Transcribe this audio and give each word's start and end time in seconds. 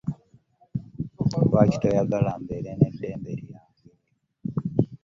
Lwaki 1.49 1.77
toyagala 1.81 2.31
mbeere 2.43 2.71
n'eddembe 2.75 3.31
lyange? 3.39 3.87